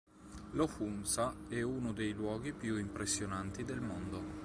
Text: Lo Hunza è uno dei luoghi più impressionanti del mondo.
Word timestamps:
Lo 0.53 0.65
Hunza 0.79 1.35
è 1.47 1.61
uno 1.61 1.93
dei 1.93 2.13
luoghi 2.13 2.53
più 2.53 2.75
impressionanti 2.75 3.63
del 3.63 3.81
mondo. 3.81 4.39